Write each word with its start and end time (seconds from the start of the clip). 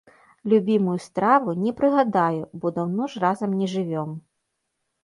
Любімую 0.53 0.95
страву 1.07 1.55
не 1.65 1.75
прыгадаю, 1.83 2.43
бо 2.65 2.73
даўно 2.79 3.03
ж 3.13 3.23
разам 3.27 3.57
не 3.63 3.67
жывём. 3.77 4.11